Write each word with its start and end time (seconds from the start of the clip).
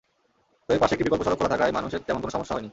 তবে 0.69 0.79
পাশে 0.79 0.93
একটি 0.95 1.05
বিকল্প 1.05 1.23
সড়ক 1.23 1.37
খোলা 1.37 1.49
থাকায় 1.49 1.71
মানুষের 1.71 2.01
তেমন 2.07 2.19
কোনো 2.21 2.31
সমস্যা 2.31 2.55
হয়নি। 2.55 2.69